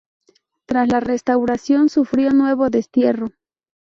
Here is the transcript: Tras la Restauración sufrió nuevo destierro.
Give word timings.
Tras 0.65 0.87
la 0.91 0.99
Restauración 0.99 1.87
sufrió 1.87 2.33
nuevo 2.33 2.71
destierro. 2.71 3.27